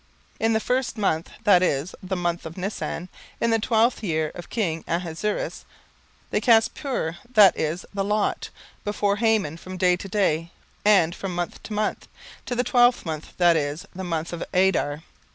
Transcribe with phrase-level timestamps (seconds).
[0.39, 3.07] 17:003:007 In the first month, that is, the month Nisan,
[3.39, 5.63] in the twelfth year of king Ahasuerus,
[6.31, 8.49] they cast Pur, that is, the lot,
[8.83, 10.49] before Haman from day to day,
[10.83, 12.07] and from month to month,
[12.47, 15.03] to the twelfth month, that is, the month Adar.